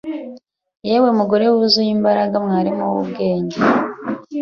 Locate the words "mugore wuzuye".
1.19-1.91